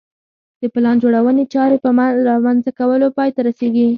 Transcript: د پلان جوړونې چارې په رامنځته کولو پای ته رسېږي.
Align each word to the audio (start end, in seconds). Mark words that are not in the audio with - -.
د 0.61 0.63
پلان 0.73 0.95
جوړونې 1.03 1.43
چارې 1.53 1.77
په 1.83 1.89
رامنځته 2.29 2.71
کولو 2.79 3.07
پای 3.17 3.29
ته 3.35 3.41
رسېږي. 3.47 3.87